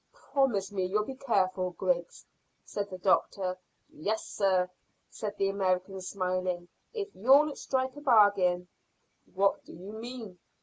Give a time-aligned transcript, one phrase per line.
[0.33, 2.25] "Promise me you'll be careful, Griggs,"
[2.65, 3.59] said the doctor.
[3.87, 4.71] "Yes, sir,"
[5.11, 8.67] said the American, smiling, "if you'll strike a bargain."
[9.31, 10.39] "What do you mean?"